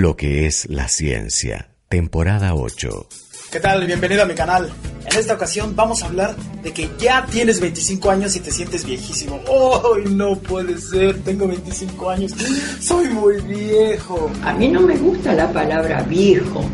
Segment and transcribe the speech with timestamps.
[0.00, 3.08] Lo que es la ciencia, temporada 8.
[3.50, 3.84] ¿Qué tal?
[3.84, 4.72] Bienvenido a mi canal.
[5.04, 8.84] En esta ocasión vamos a hablar de que ya tienes 25 años y te sientes
[8.84, 9.40] viejísimo.
[9.48, 11.20] ¡Ay, no puede ser!
[11.24, 12.32] Tengo 25 años.
[12.78, 14.30] Soy muy viejo.
[14.44, 16.64] A mí no me gusta la palabra viejo.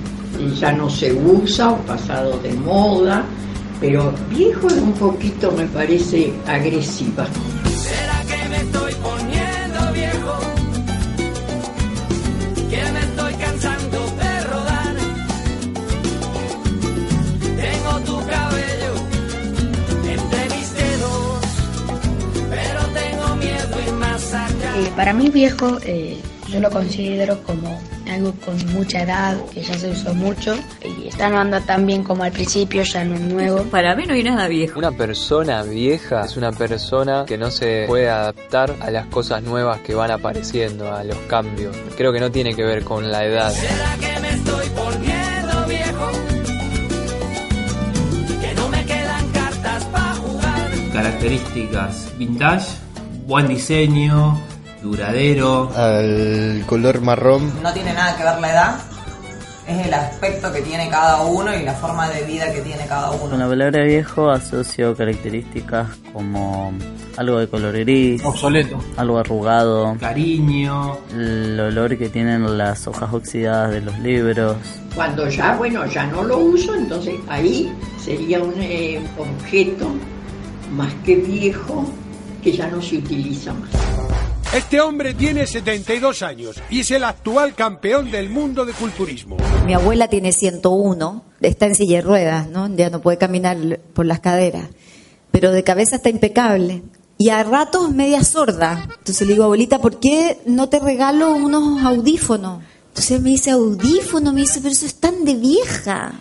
[0.60, 3.24] Ya no se usa o pasado de moda.
[3.80, 7.26] Pero viejo es un poquito, me parece, agresiva.
[24.76, 29.74] Eh, para mí viejo eh, yo lo considero como algo con mucha edad, que ya
[29.74, 33.20] se usó mucho y está no anda tan bien como al principio, ya no es
[33.20, 33.62] nuevo.
[33.64, 34.78] Para mí no hay nada viejo.
[34.78, 39.80] Una persona vieja es una persona que no se puede adaptar a las cosas nuevas
[39.80, 41.76] que van apareciendo, a los cambios.
[41.96, 43.50] Creo que no tiene que ver con la edad.
[43.50, 46.10] ¿Será que me estoy poniendo viejo?
[48.40, 50.70] Que no me quedan cartas para jugar.
[50.92, 52.66] características vintage,
[53.26, 54.38] buen diseño,
[54.84, 55.70] duradero.
[55.74, 57.52] al color marrón.
[57.62, 58.76] no tiene nada que ver la edad,
[59.66, 63.08] es el aspecto que tiene cada uno y la forma de vida que tiene cada
[63.08, 63.36] Con uno.
[63.38, 66.72] la palabra viejo asocio características como
[67.16, 68.78] algo de color gris, Obsoleto.
[68.98, 70.98] algo arrugado, Cariño.
[71.14, 74.56] el olor que tienen las hojas oxidadas de los libros.
[74.94, 77.72] Cuando ya, bueno, ya no lo uso, entonces ahí
[78.04, 79.88] sería un eh, objeto
[80.72, 81.84] más que viejo
[82.42, 83.70] que ya no se utiliza más.
[84.54, 89.36] Este hombre tiene 72 años y es el actual campeón del mundo de culturismo.
[89.66, 92.68] Mi abuela tiene 101, está en silla de ruedas, ¿no?
[92.68, 93.56] Ya no puede caminar
[93.92, 94.68] por las caderas,
[95.32, 96.84] pero de cabeza está impecable.
[97.18, 98.86] Y a ratos media sorda.
[98.96, 102.62] Entonces le digo, abuelita, ¿por qué no te regalo unos audífonos?
[102.90, 106.12] Entonces me dice, audífono, me dice, pero eso es tan de vieja.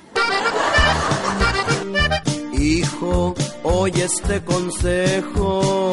[2.51, 5.83] Hijo, oye este consejo.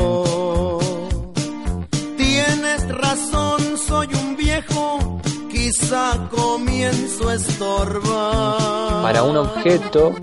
[5.71, 9.03] Quizá comienzo a estorbar.
[9.03, 10.17] Para un objeto,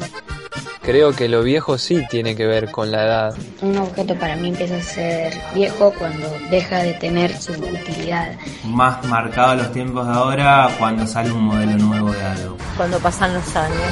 [0.82, 3.36] creo que lo viejo sí tiene que ver con la edad.
[3.62, 8.36] Un objeto para mí empieza a ser viejo cuando deja de tener su utilidad.
[8.66, 12.58] Más marcado a los tiempos de ahora cuando sale un modelo nuevo de algo.
[12.76, 13.92] Cuando pasan los años.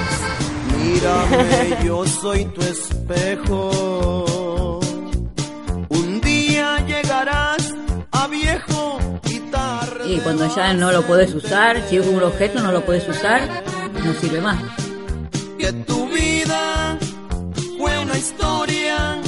[0.84, 4.26] Mírame, yo soy tu espejo.
[10.08, 13.64] Y cuando ya no lo puedes usar, si es un objeto no lo puedes usar,
[14.04, 14.62] no sirve más.
[15.58, 16.98] que tu vida
[17.78, 19.22] fue una historia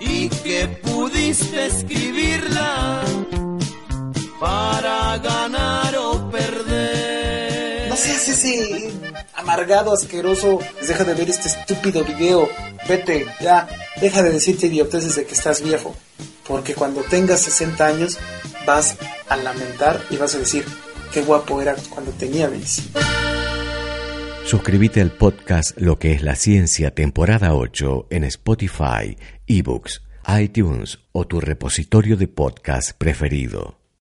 [0.00, 3.02] y que pudiste escribirla
[4.40, 7.88] para ganar o perder.
[7.88, 8.92] No seas ese
[9.34, 10.58] amargado, asqueroso.
[10.86, 12.48] Deja de ver este estúpido video.
[12.88, 13.68] Vete, ya.
[14.00, 15.94] Deja de decirte idioteces de que estás viejo.
[16.46, 18.18] Porque cuando tengas 60 años
[18.66, 20.64] vas a lamentar y vas a decir
[21.12, 22.98] qué guapo era cuando tenía 25.
[24.44, 29.16] Suscríbete al podcast Lo que es la ciencia, temporada 8 en Spotify,
[29.46, 30.02] eBooks,
[30.40, 33.85] iTunes o tu repositorio de podcast preferido.